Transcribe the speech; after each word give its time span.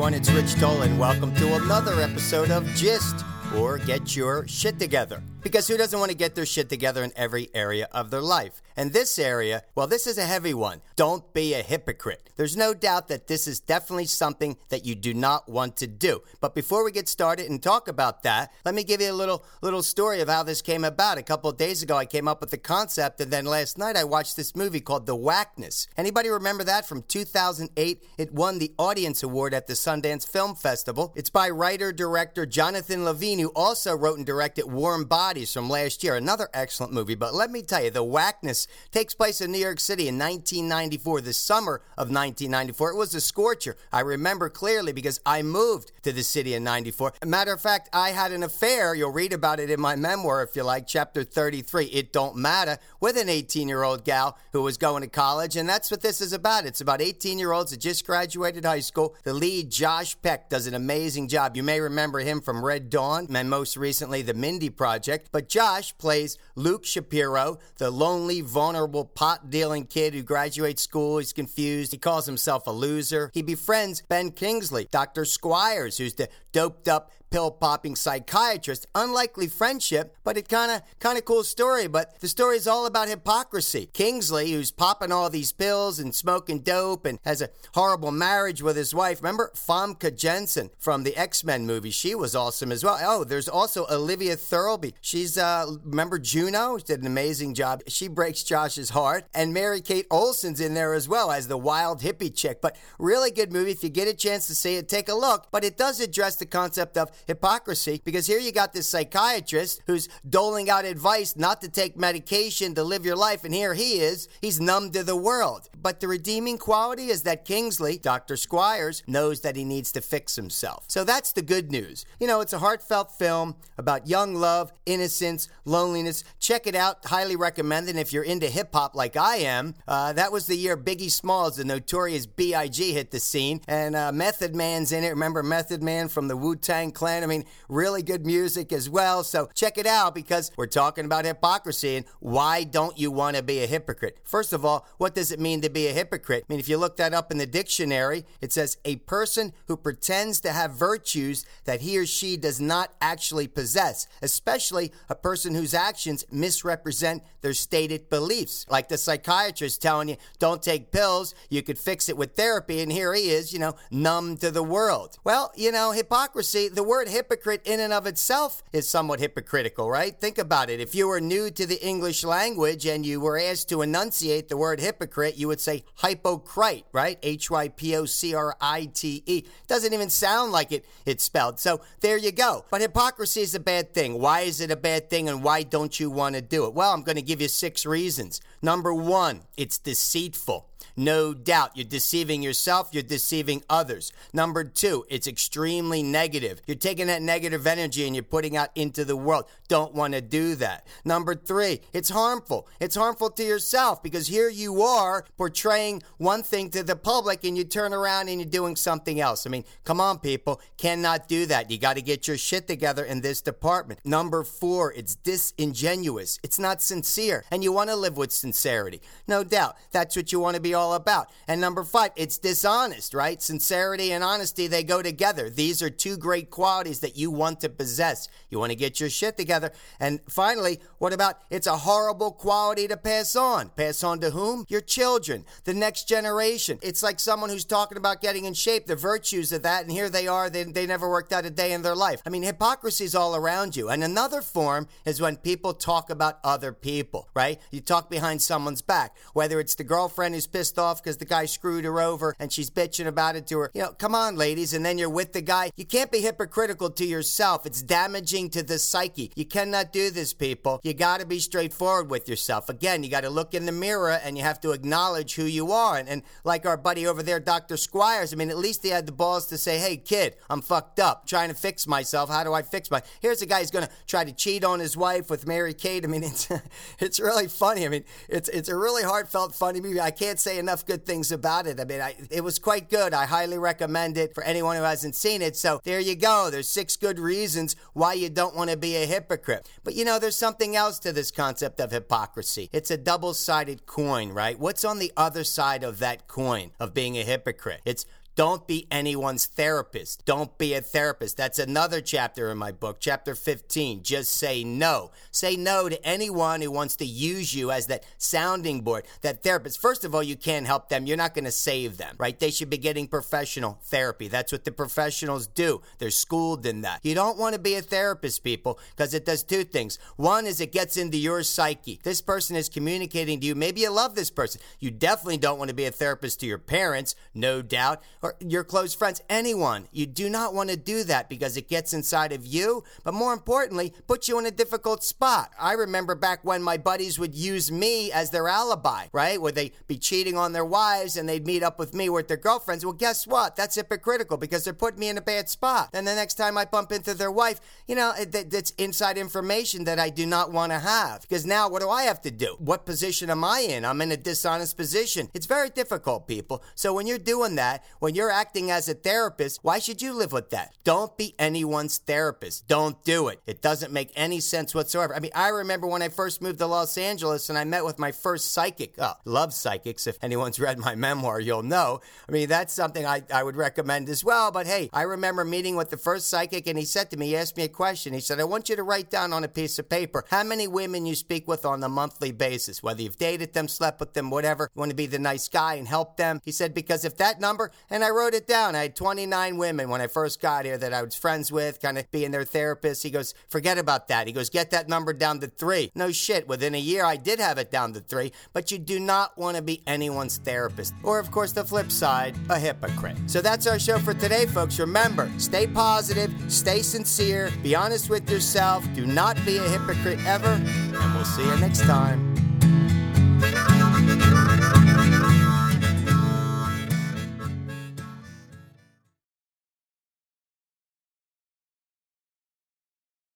everyone, 0.00 0.14
it's 0.18 0.30
Rich 0.30 0.58
Dolan. 0.58 0.96
welcome 0.96 1.34
to 1.34 1.56
another 1.56 2.00
episode 2.00 2.50
of 2.50 2.66
Gist 2.68 3.22
or 3.54 3.76
Get 3.76 4.16
Your 4.16 4.48
Shit 4.48 4.78
Together. 4.78 5.22
Because 5.42 5.66
who 5.68 5.78
doesn't 5.78 5.98
want 5.98 6.10
to 6.10 6.16
get 6.16 6.34
their 6.34 6.44
shit 6.44 6.68
together 6.68 7.02
in 7.02 7.12
every 7.16 7.48
area 7.54 7.88
of 7.92 8.10
their 8.10 8.20
life? 8.20 8.60
And 8.76 8.92
this 8.92 9.18
area, 9.18 9.62
well, 9.74 9.86
this 9.86 10.06
is 10.06 10.18
a 10.18 10.24
heavy 10.24 10.54
one. 10.54 10.82
Don't 10.96 11.32
be 11.32 11.54
a 11.54 11.62
hypocrite. 11.62 12.30
There's 12.36 12.56
no 12.56 12.74
doubt 12.74 13.08
that 13.08 13.26
this 13.26 13.46
is 13.46 13.60
definitely 13.60 14.06
something 14.06 14.56
that 14.68 14.84
you 14.84 14.94
do 14.94 15.12
not 15.14 15.48
want 15.48 15.76
to 15.78 15.86
do. 15.86 16.22
But 16.40 16.54
before 16.54 16.84
we 16.84 16.92
get 16.92 17.08
started 17.08 17.50
and 17.50 17.62
talk 17.62 17.88
about 17.88 18.22
that, 18.22 18.52
let 18.64 18.74
me 18.74 18.84
give 18.84 19.00
you 19.00 19.10
a 19.10 19.12
little 19.12 19.44
little 19.60 19.82
story 19.82 20.20
of 20.20 20.28
how 20.28 20.42
this 20.42 20.62
came 20.62 20.84
about. 20.84 21.18
A 21.18 21.22
couple 21.22 21.50
of 21.50 21.56
days 21.56 21.82
ago, 21.82 21.96
I 21.96 22.06
came 22.06 22.28
up 22.28 22.40
with 22.40 22.50
the 22.50 22.58
concept, 22.58 23.20
and 23.20 23.30
then 23.30 23.44
last 23.44 23.76
night 23.78 23.96
I 23.96 24.04
watched 24.04 24.36
this 24.36 24.54
movie 24.54 24.80
called 24.80 25.06
The 25.06 25.16
Wackness. 25.16 25.88
Anybody 25.96 26.28
remember 26.28 26.64
that 26.64 26.86
from 26.86 27.02
2008? 27.02 28.04
It 28.18 28.32
won 28.32 28.58
the 28.58 28.72
Audience 28.78 29.22
Award 29.22 29.52
at 29.52 29.66
the 29.66 29.74
Sundance 29.74 30.26
Film 30.26 30.54
Festival. 30.54 31.12
It's 31.16 31.30
by 31.30 31.50
writer 31.50 31.92
director 31.92 32.46
Jonathan 32.46 33.04
Levine, 33.04 33.38
who 33.38 33.52
also 33.54 33.94
wrote 33.94 34.16
and 34.16 34.26
directed 34.26 34.70
Warm 34.70 35.04
Bodies 35.30 35.52
from 35.52 35.70
last 35.70 36.02
year, 36.02 36.16
another 36.16 36.48
excellent 36.52 36.92
movie. 36.92 37.14
But 37.14 37.34
let 37.34 37.52
me 37.52 37.62
tell 37.62 37.84
you, 37.84 37.90
The 37.92 38.02
Wackness 38.02 38.66
takes 38.90 39.14
place 39.14 39.40
in 39.40 39.52
New 39.52 39.60
York 39.60 39.78
City 39.78 40.08
in 40.08 40.18
1994, 40.18 41.20
the 41.20 41.32
summer 41.32 41.76
of 41.96 42.10
1994. 42.10 42.90
It 42.90 42.96
was 42.96 43.14
a 43.14 43.20
scorcher. 43.20 43.76
I 43.92 44.00
remember 44.00 44.48
clearly 44.48 44.92
because 44.92 45.20
I 45.24 45.42
moved 45.42 45.92
to 46.02 46.10
the 46.10 46.24
city 46.24 46.54
in 46.54 46.64
94. 46.64 47.12
Matter 47.24 47.52
of 47.52 47.60
fact, 47.60 47.90
I 47.92 48.08
had 48.10 48.32
an 48.32 48.42
affair. 48.42 48.92
You'll 48.92 49.12
read 49.12 49.32
about 49.32 49.60
it 49.60 49.70
in 49.70 49.80
my 49.80 49.94
memoir 49.94 50.42
if 50.42 50.56
you 50.56 50.64
like, 50.64 50.88
chapter 50.88 51.22
33. 51.22 51.84
It 51.84 52.12
don't 52.12 52.34
matter 52.34 52.78
with 52.98 53.16
an 53.16 53.28
18 53.28 53.68
year 53.68 53.84
old 53.84 54.04
gal 54.04 54.36
who 54.52 54.62
was 54.62 54.78
going 54.78 55.04
to 55.04 55.08
college. 55.08 55.54
And 55.54 55.68
that's 55.68 55.92
what 55.92 56.00
this 56.00 56.20
is 56.20 56.32
about. 56.32 56.66
It's 56.66 56.80
about 56.80 57.00
18 57.00 57.38
year 57.38 57.52
olds 57.52 57.70
that 57.70 57.78
just 57.78 58.04
graduated 58.04 58.64
high 58.64 58.80
school. 58.80 59.14
The 59.22 59.32
lead, 59.32 59.70
Josh 59.70 60.20
Peck, 60.22 60.48
does 60.48 60.66
an 60.66 60.74
amazing 60.74 61.28
job. 61.28 61.56
You 61.56 61.62
may 61.62 61.80
remember 61.80 62.18
him 62.18 62.40
from 62.40 62.64
Red 62.64 62.90
Dawn 62.90 63.28
and 63.32 63.48
most 63.48 63.76
recently 63.76 64.22
The 64.22 64.34
Mindy 64.34 64.70
Project. 64.70 65.19
But 65.32 65.48
Josh 65.48 65.96
plays 65.98 66.38
Luke 66.54 66.84
Shapiro, 66.84 67.58
the 67.78 67.90
lonely, 67.90 68.40
vulnerable, 68.40 69.04
pot 69.04 69.50
dealing 69.50 69.86
kid 69.86 70.14
who 70.14 70.22
graduates 70.22 70.82
school. 70.82 71.18
He's 71.18 71.32
confused. 71.32 71.92
He 71.92 71.98
calls 71.98 72.26
himself 72.26 72.66
a 72.66 72.70
loser. 72.70 73.30
He 73.34 73.42
befriends 73.42 74.02
Ben 74.08 74.30
Kingsley, 74.30 74.88
Dr. 74.90 75.24
Squires, 75.24 75.98
who's 75.98 76.14
the 76.14 76.28
doped 76.52 76.88
up 76.88 77.10
pill 77.30 77.50
popping 77.50 77.94
psychiatrist. 77.96 78.86
Unlikely 78.94 79.46
friendship, 79.46 80.16
but 80.24 80.36
it 80.36 80.48
kind 80.48 80.72
of 80.72 80.82
kind 80.98 81.16
of 81.16 81.24
cool 81.24 81.44
story. 81.44 81.86
But 81.86 82.18
the 82.20 82.28
story 82.28 82.56
is 82.56 82.66
all 82.66 82.86
about 82.86 83.08
hypocrisy. 83.08 83.88
Kingsley, 83.92 84.52
who's 84.52 84.70
popping 84.70 85.12
all 85.12 85.30
these 85.30 85.52
pills 85.52 85.98
and 85.98 86.14
smoking 86.14 86.60
dope 86.60 87.06
and 87.06 87.18
has 87.24 87.40
a 87.40 87.50
horrible 87.74 88.10
marriage 88.10 88.62
with 88.62 88.76
his 88.76 88.94
wife. 88.94 89.22
Remember 89.22 89.50
Famke 89.54 90.16
Janssen 90.16 90.70
from 90.78 91.04
the 91.04 91.16
X 91.16 91.44
Men 91.44 91.66
movie? 91.66 91.90
She 91.90 92.14
was 92.14 92.34
awesome 92.34 92.72
as 92.72 92.84
well. 92.84 92.98
Oh, 93.00 93.24
there's 93.24 93.48
also 93.48 93.86
Olivia 93.90 94.36
Thirlby. 94.36 94.94
She's 95.10 95.36
uh 95.36 95.66
remember 95.82 96.20
Juno? 96.20 96.78
She 96.78 96.84
did 96.84 97.00
an 97.00 97.08
amazing 97.08 97.54
job. 97.54 97.82
She 97.88 98.06
breaks 98.06 98.44
Josh's 98.44 98.90
heart, 98.90 99.24
and 99.34 99.52
Mary 99.52 99.80
Kate 99.80 100.06
Olsen's 100.08 100.60
in 100.60 100.74
there 100.74 100.94
as 100.94 101.08
well 101.08 101.32
as 101.32 101.48
the 101.48 101.58
wild 101.58 102.00
hippie 102.00 102.32
chick. 102.32 102.60
But 102.60 102.76
really 102.96 103.32
good 103.32 103.52
movie. 103.52 103.72
If 103.72 103.82
you 103.82 103.88
get 103.88 104.06
a 104.06 104.14
chance 104.14 104.46
to 104.46 104.54
see 104.54 104.76
it, 104.76 104.88
take 104.88 105.08
a 105.08 105.14
look. 105.14 105.48
But 105.50 105.64
it 105.64 105.76
does 105.76 105.98
address 105.98 106.36
the 106.36 106.46
concept 106.46 106.96
of 106.96 107.10
hypocrisy 107.26 108.00
because 108.04 108.28
here 108.28 108.38
you 108.38 108.52
got 108.52 108.72
this 108.72 108.88
psychiatrist 108.88 109.82
who's 109.88 110.08
doling 110.28 110.70
out 110.70 110.84
advice 110.84 111.34
not 111.34 111.60
to 111.62 111.68
take 111.68 111.96
medication 111.96 112.76
to 112.76 112.84
live 112.84 113.04
your 113.04 113.16
life, 113.16 113.42
and 113.42 113.52
here 113.52 113.74
he 113.74 113.94
is, 113.94 114.28
he's 114.40 114.60
numb 114.60 114.92
to 114.92 115.02
the 115.02 115.16
world. 115.16 115.68
But 115.82 115.98
the 115.98 116.06
redeeming 116.06 116.56
quality 116.56 117.06
is 117.06 117.22
that 117.22 117.44
Kingsley, 117.44 117.98
Dr. 117.98 118.36
Squires, 118.36 119.02
knows 119.08 119.40
that 119.40 119.56
he 119.56 119.64
needs 119.64 119.90
to 119.90 120.00
fix 120.00 120.36
himself. 120.36 120.84
So 120.86 121.02
that's 121.02 121.32
the 121.32 121.42
good 121.42 121.72
news. 121.72 122.04
You 122.20 122.28
know, 122.28 122.40
it's 122.42 122.52
a 122.52 122.60
heartfelt 122.60 123.10
film 123.10 123.56
about 123.76 124.06
young 124.06 124.36
love, 124.36 124.72
innocence, 125.00 125.48
loneliness. 125.64 126.24
Check 126.38 126.66
it 126.66 126.74
out. 126.74 127.06
Highly 127.06 127.34
recommend 127.34 127.88
it. 127.88 127.96
If 127.96 128.12
you're 128.12 128.22
into 128.22 128.48
hip 128.48 128.70
hop 128.74 128.94
like 128.94 129.16
I 129.16 129.36
am, 129.36 129.74
uh, 129.88 130.12
that 130.12 130.30
was 130.30 130.46
the 130.46 130.56
year 130.56 130.76
Biggie 130.76 131.10
Smalls, 131.10 131.56
the 131.56 131.64
notorious 131.64 132.26
B.I.G., 132.26 132.92
hit 132.92 133.10
the 133.10 133.18
scene. 133.18 133.62
And 133.66 133.96
uh, 133.96 134.12
Method 134.12 134.54
Man's 134.54 134.92
in 134.92 135.02
it. 135.02 135.08
Remember 135.08 135.42
Method 135.42 135.82
Man 135.82 136.08
from 136.08 136.28
the 136.28 136.36
Wu 136.36 136.54
Tang 136.54 136.92
Clan? 136.92 137.22
I 137.22 137.26
mean, 137.26 137.44
really 137.68 138.02
good 138.02 138.26
music 138.26 138.72
as 138.72 138.90
well. 138.90 139.24
So 139.24 139.48
check 139.54 139.78
it 139.78 139.86
out 139.86 140.14
because 140.14 140.50
we're 140.56 140.66
talking 140.66 141.06
about 141.06 141.24
hypocrisy 141.24 141.96
and 141.96 142.04
why 142.18 142.64
don't 142.64 142.98
you 142.98 143.10
want 143.10 143.36
to 143.36 143.42
be 143.42 143.62
a 143.62 143.66
hypocrite? 143.66 144.18
First 144.22 144.52
of 144.52 144.64
all, 144.64 144.86
what 144.98 145.14
does 145.14 145.32
it 145.32 145.40
mean 145.40 145.62
to 145.62 145.70
be 145.70 145.86
a 145.86 145.92
hypocrite? 145.92 146.44
I 146.46 146.52
mean, 146.52 146.60
if 146.60 146.68
you 146.68 146.76
look 146.76 146.96
that 146.98 147.14
up 147.14 147.32
in 147.32 147.38
the 147.38 147.46
dictionary, 147.46 148.26
it 148.42 148.52
says 148.52 148.76
a 148.84 148.96
person 148.96 149.54
who 149.66 149.76
pretends 149.78 150.40
to 150.40 150.52
have 150.52 150.72
virtues 150.72 151.46
that 151.64 151.80
he 151.80 151.98
or 151.98 152.04
she 152.04 152.36
does 152.36 152.60
not 152.60 152.92
actually 153.00 153.48
possess, 153.48 154.06
especially 154.20 154.89
a 155.08 155.14
person 155.14 155.54
whose 155.54 155.74
actions 155.74 156.24
misrepresent 156.30 157.22
their 157.40 157.54
stated 157.54 158.08
beliefs. 158.10 158.66
Like 158.68 158.88
the 158.88 158.98
psychiatrist 158.98 159.80
telling 159.80 160.08
you, 160.08 160.16
don't 160.38 160.62
take 160.62 160.92
pills, 160.92 161.34
you 161.48 161.62
could 161.62 161.78
fix 161.78 162.08
it 162.08 162.16
with 162.16 162.34
therapy, 162.34 162.80
and 162.80 162.92
here 162.92 163.14
he 163.14 163.30
is, 163.30 163.52
you 163.52 163.58
know, 163.58 163.76
numb 163.90 164.36
to 164.38 164.50
the 164.50 164.62
world. 164.62 165.18
Well, 165.24 165.52
you 165.56 165.72
know, 165.72 165.92
hypocrisy, 165.92 166.68
the 166.68 166.82
word 166.82 167.08
hypocrite 167.08 167.62
in 167.64 167.80
and 167.80 167.92
of 167.92 168.06
itself 168.06 168.62
is 168.72 168.88
somewhat 168.88 169.20
hypocritical, 169.20 169.90
right? 169.90 170.18
Think 170.18 170.38
about 170.38 170.70
it. 170.70 170.80
If 170.80 170.94
you 170.94 171.08
were 171.08 171.20
new 171.20 171.50
to 171.50 171.66
the 171.66 171.84
English 171.84 172.24
language 172.24 172.86
and 172.86 173.04
you 173.04 173.20
were 173.20 173.38
asked 173.38 173.68
to 173.70 173.82
enunciate 173.82 174.48
the 174.48 174.56
word 174.56 174.80
hypocrite, 174.80 175.36
you 175.36 175.48
would 175.48 175.60
say 175.60 175.84
hypocrite, 176.02 176.84
right? 176.92 177.18
H 177.22 177.50
Y 177.50 177.68
P 177.68 177.96
O 177.96 178.04
C 178.04 178.34
R 178.34 178.56
I 178.60 178.86
T 178.92 179.22
E. 179.26 179.44
Doesn't 179.66 179.92
even 179.92 180.10
sound 180.10 180.52
like 180.52 180.72
it 180.72 180.84
it's 181.06 181.24
spelled. 181.24 181.58
So 181.60 181.80
there 182.00 182.16
you 182.16 182.32
go. 182.32 182.64
But 182.70 182.80
hypocrisy 182.80 183.40
is 183.40 183.54
a 183.54 183.60
bad 183.60 183.94
thing. 183.94 184.18
Why 184.20 184.40
is 184.40 184.60
it 184.60 184.70
a 184.70 184.76
bad 184.82 185.10
thing 185.10 185.28
and 185.28 185.42
why 185.42 185.62
don't 185.62 186.00
you 186.00 186.10
want 186.10 186.34
to 186.36 186.40
do 186.42 186.64
it? 186.66 186.74
Well, 186.74 186.92
I'm 186.92 187.02
going 187.02 187.16
to 187.16 187.22
give 187.22 187.40
you 187.40 187.48
six 187.48 187.84
reasons. 187.84 188.40
Number 188.62 188.94
one, 188.94 189.42
it's 189.56 189.78
deceitful. 189.78 190.69
No 190.96 191.34
doubt. 191.34 191.76
You're 191.76 191.84
deceiving 191.84 192.42
yourself, 192.42 192.90
you're 192.92 193.02
deceiving 193.02 193.62
others. 193.68 194.12
Number 194.32 194.64
two, 194.64 195.04
it's 195.08 195.26
extremely 195.26 196.02
negative. 196.02 196.60
You're 196.66 196.76
taking 196.76 197.06
that 197.06 197.22
negative 197.22 197.66
energy 197.66 198.06
and 198.06 198.14
you're 198.14 198.22
putting 198.22 198.56
out 198.56 198.70
into 198.74 199.04
the 199.04 199.16
world. 199.16 199.44
Don't 199.68 199.94
want 199.94 200.14
to 200.14 200.20
do 200.20 200.54
that. 200.56 200.86
Number 201.04 201.34
three, 201.34 201.80
it's 201.92 202.10
harmful. 202.10 202.68
It's 202.80 202.96
harmful 202.96 203.30
to 203.30 203.44
yourself 203.44 204.02
because 204.02 204.26
here 204.26 204.48
you 204.48 204.82
are 204.82 205.24
portraying 205.36 206.02
one 206.18 206.42
thing 206.42 206.70
to 206.70 206.82
the 206.82 206.96
public 206.96 207.44
and 207.44 207.56
you 207.56 207.64
turn 207.64 207.92
around 207.92 208.28
and 208.28 208.40
you're 208.40 208.50
doing 208.50 208.76
something 208.76 209.20
else. 209.20 209.46
I 209.46 209.50
mean, 209.50 209.64
come 209.84 210.00
on, 210.00 210.18
people. 210.18 210.60
Cannot 210.76 211.28
do 211.28 211.46
that. 211.46 211.70
You 211.70 211.78
got 211.78 211.96
to 211.96 212.02
get 212.02 212.26
your 212.26 212.36
shit 212.36 212.66
together 212.66 213.04
in 213.04 213.20
this 213.20 213.40
department. 213.40 214.00
Number 214.04 214.44
four, 214.44 214.92
it's 214.92 215.14
disingenuous. 215.14 216.38
It's 216.42 216.58
not 216.58 216.82
sincere. 216.82 217.44
And 217.50 217.62
you 217.62 217.72
want 217.72 217.90
to 217.90 217.96
live 217.96 218.16
with 218.16 218.32
sincerity. 218.32 219.00
No 219.28 219.44
doubt. 219.44 219.76
That's 219.92 220.16
what 220.16 220.32
you 220.32 220.40
want 220.40 220.56
to 220.56 220.62
be 220.62 220.69
all 220.74 220.94
about. 220.94 221.30
And 221.46 221.60
number 221.60 221.84
five, 221.84 222.10
it's 222.16 222.38
dishonest, 222.38 223.14
right? 223.14 223.40
Sincerity 223.40 224.12
and 224.12 224.24
honesty, 224.24 224.66
they 224.66 224.82
go 224.84 225.02
together. 225.02 225.50
These 225.50 225.82
are 225.82 225.90
two 225.90 226.16
great 226.16 226.50
qualities 226.50 227.00
that 227.00 227.16
you 227.16 227.30
want 227.30 227.60
to 227.60 227.68
possess. 227.68 228.28
You 228.48 228.58
want 228.58 228.70
to 228.70 228.76
get 228.76 229.00
your 229.00 229.10
shit 229.10 229.36
together. 229.36 229.72
And 229.98 230.20
finally, 230.28 230.80
what 230.98 231.12
about 231.12 231.40
it's 231.50 231.66
a 231.66 231.78
horrible 231.78 232.32
quality 232.32 232.88
to 232.88 232.96
pass 232.96 233.36
on? 233.36 233.70
Pass 233.70 234.04
on 234.04 234.20
to 234.20 234.30
whom? 234.30 234.64
Your 234.68 234.80
children, 234.80 235.44
the 235.64 235.74
next 235.74 236.08
generation. 236.08 236.78
It's 236.82 237.02
like 237.02 237.20
someone 237.20 237.50
who's 237.50 237.64
talking 237.64 237.98
about 237.98 238.20
getting 238.20 238.44
in 238.44 238.54
shape, 238.54 238.86
the 238.86 238.96
virtues 238.96 239.52
of 239.52 239.62
that, 239.62 239.82
and 239.82 239.92
here 239.92 240.08
they 240.08 240.26
are, 240.26 240.50
they, 240.50 240.64
they 240.64 240.86
never 240.86 241.08
worked 241.08 241.32
out 241.32 241.44
a 241.44 241.50
day 241.50 241.72
in 241.72 241.82
their 241.82 241.96
life. 241.96 242.22
I 242.26 242.30
mean, 242.30 242.42
hypocrisy 242.42 243.04
is 243.04 243.14
all 243.14 243.34
around 243.36 243.76
you. 243.76 243.88
And 243.88 244.04
another 244.04 244.42
form 244.42 244.88
is 245.04 245.20
when 245.20 245.36
people 245.36 245.74
talk 245.74 246.10
about 246.10 246.38
other 246.44 246.72
people, 246.72 247.28
right? 247.34 247.60
You 247.70 247.80
talk 247.80 248.10
behind 248.10 248.42
someone's 248.42 248.82
back, 248.82 249.16
whether 249.32 249.60
it's 249.60 249.74
the 249.74 249.84
girlfriend 249.84 250.34
who's 250.34 250.46
pissed 250.46 250.59
off 250.78 251.02
because 251.02 251.16
the 251.16 251.24
guy 251.24 251.46
screwed 251.46 251.84
her 251.84 252.00
over 252.00 252.34
and 252.38 252.52
she's 252.52 252.70
bitching 252.70 253.06
about 253.06 253.36
it 253.36 253.46
to 253.48 253.58
her. 253.58 253.70
You 253.74 253.82
know, 253.82 253.92
come 253.92 254.14
on, 254.14 254.36
ladies. 254.36 254.74
And 254.74 254.84
then 254.84 254.98
you're 254.98 255.08
with 255.10 255.32
the 255.32 255.40
guy. 255.40 255.70
You 255.76 255.84
can't 255.84 256.10
be 256.10 256.20
hypocritical 256.20 256.90
to 256.90 257.04
yourself. 257.04 257.66
It's 257.66 257.82
damaging 257.82 258.50
to 258.50 258.62
the 258.62 258.78
psyche. 258.78 259.32
You 259.34 259.44
cannot 259.44 259.92
do 259.92 260.10
this, 260.10 260.32
people. 260.32 260.80
You 260.82 260.94
got 260.94 261.20
to 261.20 261.26
be 261.26 261.38
straightforward 261.38 262.10
with 262.10 262.28
yourself. 262.28 262.68
Again, 262.68 263.02
you 263.02 263.10
got 263.10 263.22
to 263.22 263.30
look 263.30 263.54
in 263.54 263.66
the 263.66 263.72
mirror 263.72 264.10
and 264.22 264.36
you 264.36 264.44
have 264.44 264.60
to 264.60 264.72
acknowledge 264.72 265.34
who 265.34 265.44
you 265.44 265.72
are. 265.72 265.96
And, 265.96 266.08
and 266.08 266.22
like 266.44 266.66
our 266.66 266.76
buddy 266.76 267.06
over 267.06 267.22
there, 267.22 267.40
Dr. 267.40 267.76
Squires, 267.76 268.32
I 268.32 268.36
mean, 268.36 268.50
at 268.50 268.58
least 268.58 268.82
he 268.82 268.90
had 268.90 269.06
the 269.06 269.12
balls 269.12 269.46
to 269.48 269.58
say, 269.58 269.78
hey, 269.78 269.96
kid, 269.96 270.36
I'm 270.48 270.60
fucked 270.60 271.00
up, 271.00 271.26
trying 271.26 271.48
to 271.48 271.54
fix 271.54 271.86
myself. 271.86 272.30
How 272.30 272.44
do 272.44 272.52
I 272.52 272.62
fix 272.62 272.90
my. 272.90 273.02
Here's 273.20 273.42
a 273.42 273.46
guy 273.46 273.60
who's 273.60 273.70
going 273.70 273.86
to 273.86 273.92
try 274.06 274.24
to 274.24 274.32
cheat 274.32 274.64
on 274.64 274.80
his 274.80 274.96
wife 274.96 275.30
with 275.30 275.46
Mary 275.46 275.74
Kate. 275.74 276.04
I 276.04 276.08
mean, 276.08 276.24
it's, 276.24 276.48
it's 276.98 277.20
really 277.20 277.48
funny. 277.48 277.84
I 277.86 277.88
mean, 277.88 278.04
it's, 278.28 278.48
it's 278.48 278.68
a 278.68 278.76
really 278.76 279.02
heartfelt, 279.02 279.54
funny 279.54 279.80
movie. 279.80 280.00
I 280.00 280.10
can't 280.10 280.38
say 280.38 280.49
enough 280.58 280.84
good 280.84 281.06
things 281.06 281.32
about 281.32 281.66
it. 281.66 281.80
I 281.80 281.84
mean, 281.84 282.00
I, 282.00 282.14
it 282.30 282.42
was 282.42 282.58
quite 282.58 282.90
good. 282.90 283.14
I 283.14 283.26
highly 283.26 283.58
recommend 283.58 284.18
it 284.18 284.34
for 284.34 284.42
anyone 284.42 284.76
who 284.76 284.82
hasn't 284.82 285.14
seen 285.14 285.42
it. 285.42 285.56
So 285.56 285.80
there 285.84 286.00
you 286.00 286.16
go. 286.16 286.50
There's 286.50 286.68
six 286.68 286.96
good 286.96 287.18
reasons 287.18 287.76
why 287.92 288.14
you 288.14 288.28
don't 288.28 288.56
want 288.56 288.70
to 288.70 288.76
be 288.76 288.96
a 288.96 289.06
hypocrite. 289.06 289.68
But 289.84 289.94
you 289.94 290.04
know, 290.04 290.18
there's 290.18 290.36
something 290.36 290.76
else 290.76 290.98
to 291.00 291.12
this 291.12 291.30
concept 291.30 291.80
of 291.80 291.90
hypocrisy. 291.90 292.68
It's 292.72 292.90
a 292.90 292.96
double 292.96 293.34
sided 293.34 293.86
coin, 293.86 294.30
right? 294.30 294.58
What's 294.58 294.84
on 294.84 294.98
the 294.98 295.12
other 295.16 295.44
side 295.44 295.84
of 295.84 295.98
that 296.00 296.28
coin 296.28 296.70
of 296.80 296.94
being 296.94 297.16
a 297.18 297.22
hypocrite? 297.22 297.80
It's 297.84 298.06
Don't 298.40 298.66
be 298.66 298.86
anyone's 298.90 299.44
therapist. 299.44 300.24
Don't 300.24 300.56
be 300.56 300.72
a 300.72 300.80
therapist. 300.80 301.36
That's 301.36 301.58
another 301.58 302.00
chapter 302.00 302.50
in 302.50 302.56
my 302.56 302.72
book, 302.72 302.96
chapter 302.98 303.34
15. 303.34 304.02
Just 304.02 304.32
say 304.32 304.64
no. 304.64 305.10
Say 305.30 305.56
no 305.56 305.90
to 305.90 306.02
anyone 306.02 306.62
who 306.62 306.70
wants 306.70 306.96
to 306.96 307.04
use 307.04 307.54
you 307.54 307.70
as 307.70 307.88
that 307.88 308.06
sounding 308.16 308.80
board, 308.80 309.04
that 309.20 309.42
therapist. 309.42 309.78
First 309.78 310.06
of 310.06 310.14
all, 310.14 310.22
you 310.22 310.36
can't 310.36 310.64
help 310.64 310.88
them. 310.88 311.04
You're 311.04 311.18
not 311.18 311.34
going 311.34 311.44
to 311.44 311.50
save 311.50 311.98
them, 311.98 312.16
right? 312.16 312.38
They 312.38 312.50
should 312.50 312.70
be 312.70 312.78
getting 312.78 313.08
professional 313.08 313.78
therapy. 313.82 314.26
That's 314.26 314.52
what 314.52 314.64
the 314.64 314.72
professionals 314.72 315.46
do. 315.46 315.82
They're 315.98 316.10
schooled 316.10 316.64
in 316.64 316.80
that. 316.80 317.00
You 317.04 317.14
don't 317.14 317.36
want 317.36 317.56
to 317.56 317.60
be 317.60 317.74
a 317.74 317.82
therapist, 317.82 318.42
people, 318.42 318.78
because 318.96 319.12
it 319.12 319.26
does 319.26 319.42
two 319.42 319.64
things. 319.64 319.98
One 320.16 320.46
is 320.46 320.62
it 320.62 320.72
gets 320.72 320.96
into 320.96 321.18
your 321.18 321.42
psyche. 321.42 322.00
This 322.04 322.22
person 322.22 322.56
is 322.56 322.70
communicating 322.70 323.38
to 323.40 323.46
you. 323.46 323.54
Maybe 323.54 323.82
you 323.82 323.90
love 323.90 324.14
this 324.14 324.30
person. 324.30 324.62
You 324.78 324.90
definitely 324.90 325.36
don't 325.36 325.58
want 325.58 325.68
to 325.68 325.76
be 325.76 325.84
a 325.84 325.90
therapist 325.90 326.40
to 326.40 326.46
your 326.46 326.56
parents, 326.56 327.14
no 327.34 327.60
doubt, 327.60 328.02
or 328.22 328.29
your 328.40 328.64
close 328.64 328.94
friends, 328.94 329.20
anyone. 329.28 329.88
You 329.92 330.06
do 330.06 330.28
not 330.30 330.54
want 330.54 330.70
to 330.70 330.76
do 330.76 331.04
that 331.04 331.28
because 331.28 331.56
it 331.56 331.68
gets 331.68 331.92
inside 331.92 332.32
of 332.32 332.46
you, 332.46 332.84
but 333.04 333.14
more 333.14 333.32
importantly, 333.32 333.92
puts 334.06 334.28
you 334.28 334.38
in 334.38 334.46
a 334.46 334.50
difficult 334.50 335.02
spot. 335.04 335.52
I 335.58 335.72
remember 335.72 336.14
back 336.14 336.44
when 336.44 336.62
my 336.62 336.76
buddies 336.76 337.18
would 337.18 337.34
use 337.34 337.70
me 337.70 338.12
as 338.12 338.30
their 338.30 338.48
alibi, 338.48 339.06
right? 339.12 339.40
Where 339.40 339.52
they'd 339.52 339.72
be 339.86 339.98
cheating 339.98 340.36
on 340.36 340.52
their 340.52 340.64
wives 340.64 341.16
and 341.16 341.28
they'd 341.28 341.46
meet 341.46 341.62
up 341.62 341.78
with 341.78 341.94
me 341.94 342.08
with 342.08 342.28
their 342.28 342.36
girlfriends. 342.36 342.84
Well, 342.84 342.94
guess 342.94 343.26
what? 343.26 343.56
That's 343.56 343.74
hypocritical 343.74 344.36
because 344.36 344.64
they're 344.64 344.72
putting 344.72 345.00
me 345.00 345.08
in 345.08 345.18
a 345.18 345.22
bad 345.22 345.48
spot. 345.48 345.92
Then 345.92 346.04
the 346.04 346.14
next 346.14 346.34
time 346.34 346.56
I 346.56 346.64
bump 346.64 346.92
into 346.92 347.14
their 347.14 347.30
wife, 347.30 347.60
you 347.86 347.94
know, 347.94 348.12
that's 348.28 348.70
inside 348.72 349.18
information 349.18 349.84
that 349.84 349.98
I 349.98 350.10
do 350.10 350.26
not 350.26 350.52
want 350.52 350.72
to 350.72 350.78
have. 350.78 351.22
Because 351.22 351.46
now 351.46 351.68
what 351.68 351.82
do 351.82 351.88
I 351.88 352.04
have 352.04 352.20
to 352.22 352.30
do? 352.30 352.56
What 352.58 352.86
position 352.86 353.30
am 353.30 353.44
I 353.44 353.60
in? 353.60 353.84
I'm 353.84 354.00
in 354.00 354.12
a 354.12 354.16
dishonest 354.16 354.76
position. 354.76 355.28
It's 355.34 355.46
very 355.46 355.70
difficult, 355.70 356.26
people. 356.26 356.62
So 356.74 356.92
when 356.94 357.06
you're 357.06 357.18
doing 357.18 357.56
that, 357.56 357.84
when 357.98 358.09
you're 358.14 358.30
acting 358.30 358.70
as 358.70 358.88
a 358.88 358.94
therapist, 358.94 359.60
why 359.62 359.78
should 359.78 360.02
you 360.02 360.12
live 360.12 360.32
with 360.32 360.50
that? 360.50 360.74
Don't 360.84 361.16
be 361.16 361.34
anyone's 361.38 361.98
therapist. 361.98 362.66
Don't 362.66 363.02
do 363.04 363.28
it. 363.28 363.40
It 363.46 363.62
doesn't 363.62 363.92
make 363.92 364.10
any 364.16 364.40
sense 364.40 364.74
whatsoever. 364.74 365.14
I 365.14 365.20
mean, 365.20 365.32
I 365.34 365.48
remember 365.48 365.86
when 365.86 366.02
I 366.02 366.08
first 366.08 366.42
moved 366.42 366.58
to 366.58 366.66
Los 366.66 366.96
Angeles 366.96 367.48
and 367.48 367.58
I 367.58 367.64
met 367.64 367.84
with 367.84 367.98
my 367.98 368.12
first 368.12 368.52
psychic. 368.52 368.94
Oh, 368.98 369.14
love 369.24 369.52
psychics. 369.52 370.06
If 370.06 370.16
anyone's 370.22 370.58
read 370.58 370.78
my 370.78 370.94
memoir, 370.94 371.40
you'll 371.40 371.62
know. 371.62 372.00
I 372.28 372.32
mean, 372.32 372.48
that's 372.48 372.72
something 372.72 373.04
I, 373.04 373.22
I 373.32 373.42
would 373.42 373.56
recommend 373.56 374.08
as 374.08 374.24
well. 374.24 374.50
But 374.50 374.66
hey, 374.66 374.90
I 374.92 375.02
remember 375.02 375.44
meeting 375.44 375.76
with 375.76 375.90
the 375.90 375.96
first 375.96 376.28
psychic 376.28 376.66
and 376.66 376.78
he 376.78 376.84
said 376.84 377.10
to 377.10 377.16
me, 377.16 377.26
he 377.26 377.36
asked 377.36 377.56
me 377.56 377.64
a 377.64 377.68
question. 377.68 378.14
He 378.14 378.20
said, 378.20 378.40
I 378.40 378.44
want 378.44 378.68
you 378.68 378.76
to 378.76 378.82
write 378.82 379.10
down 379.10 379.32
on 379.32 379.44
a 379.44 379.48
piece 379.48 379.78
of 379.78 379.88
paper 379.88 380.24
how 380.30 380.42
many 380.42 380.66
women 380.66 381.06
you 381.06 381.14
speak 381.14 381.46
with 381.46 381.64
on 381.64 381.82
a 381.82 381.88
monthly 381.88 382.32
basis, 382.32 382.82
whether 382.82 383.02
you've 383.02 383.18
dated 383.18 383.52
them, 383.52 383.68
slept 383.68 384.00
with 384.00 384.14
them, 384.14 384.30
whatever. 384.30 384.70
You 384.74 384.80
want 384.80 384.90
to 384.90 384.96
be 384.96 385.06
the 385.06 385.18
nice 385.18 385.48
guy 385.48 385.74
and 385.74 385.86
help 385.86 386.16
them. 386.16 386.40
He 386.44 386.52
said, 386.52 386.74
because 386.74 387.04
if 387.04 387.16
that 387.18 387.40
number, 387.40 387.70
and 388.00 388.06
I 388.06 388.16
wrote 388.16 388.32
it 388.32 388.46
down, 388.46 388.74
I 388.74 388.84
had 388.84 388.96
29 388.96 389.58
women 389.58 389.90
when 389.90 390.00
I 390.00 390.06
first 390.06 390.40
got 390.40 390.64
here 390.64 390.78
that 390.78 390.94
I 390.94 391.02
was 391.02 391.14
friends 391.14 391.52
with, 391.52 391.82
kind 391.82 391.98
of 391.98 392.10
being 392.10 392.30
their 392.30 392.44
therapist. 392.44 393.02
He 393.02 393.10
goes, 393.10 393.34
forget 393.46 393.76
about 393.76 394.08
that. 394.08 394.26
He 394.26 394.32
goes, 394.32 394.48
get 394.48 394.70
that 394.70 394.88
number 394.88 395.12
down 395.12 395.38
to 395.40 395.48
three. 395.48 395.90
No 395.94 396.10
shit. 396.10 396.48
Within 396.48 396.74
a 396.74 396.78
year, 396.78 397.04
I 397.04 397.16
did 397.16 397.38
have 397.40 397.58
it 397.58 397.70
down 397.70 397.92
to 397.92 398.00
three, 398.00 398.32
but 398.54 398.72
you 398.72 398.78
do 398.78 398.98
not 398.98 399.36
want 399.36 399.58
to 399.58 399.62
be 399.62 399.82
anyone's 399.86 400.38
therapist. 400.38 400.94
Or, 401.02 401.18
of 401.18 401.30
course, 401.30 401.52
the 401.52 401.62
flip 401.62 401.92
side, 401.92 402.36
a 402.48 402.58
hypocrite. 402.58 403.18
So 403.26 403.42
that's 403.42 403.66
our 403.66 403.78
show 403.78 403.98
for 403.98 404.14
today, 404.14 404.46
folks. 404.46 404.78
Remember, 404.78 405.30
stay 405.36 405.66
positive, 405.66 406.32
stay 406.48 406.80
sincere, 406.80 407.50
be 407.62 407.74
honest 407.74 408.08
with 408.08 408.30
yourself, 408.30 408.82
do 408.94 409.04
not 409.04 409.36
be 409.44 409.58
a 409.58 409.68
hypocrite 409.68 410.24
ever, 410.24 410.48
and 410.48 411.14
we'll 411.14 411.26
see 411.26 411.44
you 411.44 411.56
next 411.58 411.80
time. 411.80 412.39